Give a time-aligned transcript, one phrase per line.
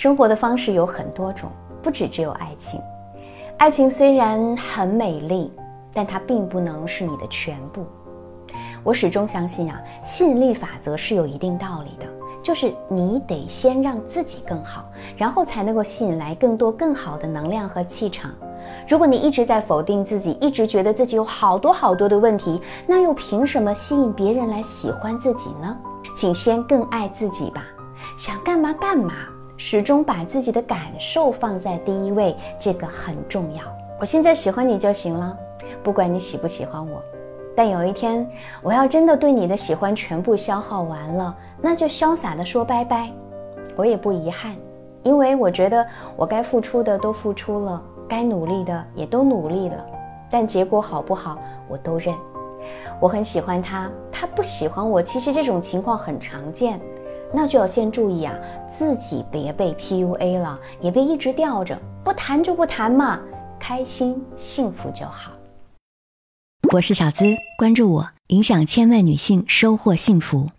[0.00, 1.50] 生活的方式有很多种，
[1.82, 2.80] 不只只有爱情。
[3.56, 5.52] 爱情虽然很美丽，
[5.92, 7.84] 但它并不能是你的全部。
[8.84, 12.06] 我始终相信啊，吸引力法则是有一定道理的，
[12.44, 14.84] 就是你得先让自己更好，
[15.16, 18.30] 然后才能够吸引来更多更好的能量和气场。
[18.88, 25.76] 如果你一直在否定自己，一直觉得自己有好多好多的问题，那又凭什么吸引别人来喜欢自己呢？
[26.14, 27.64] 请先更爱自己吧，
[28.16, 29.12] 想干嘛干嘛。
[29.58, 33.62] 始终把自己的感受放在第一位，这个很重要。
[33.98, 35.36] 我现在喜欢你就行了，
[35.82, 37.02] 不管你喜不喜欢我。
[37.56, 38.24] 但有一天，
[38.62, 43.10] 我要真的对你的喜欢全部消耗完了，那就潇洒的说拜拜。
[43.74, 44.54] 我也不遗憾，
[45.02, 45.84] 因为我觉得
[46.14, 49.84] 我该付出的都付出了，该努力的也都努力了。
[50.30, 52.14] 但结果好不好，我都认。
[53.00, 56.80] 我很喜欢他，他不喜欢我，其实这种情况很常见。
[57.32, 58.34] 那就要先注意啊，
[58.70, 63.20] 自己别被 PUA 了，也别一直吊着，不谈就不谈嘛，
[63.58, 65.32] 开心幸福就好。
[66.72, 67.24] 我是小资，
[67.58, 70.50] 关注我，影响千万女性，收获幸福。